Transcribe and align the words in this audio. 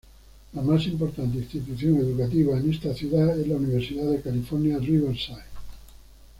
La 0.53 0.63
más 0.63 0.87
importante 0.87 1.37
institución 1.37 1.95
educativa 1.97 2.57
en 2.57 2.71
esta 2.71 2.91
ciudad 2.91 3.39
es 3.39 3.47
la 3.47 3.57
Universidad 3.57 4.09
de 4.09 4.19
California, 4.19 4.79
Riverside. 4.79 5.41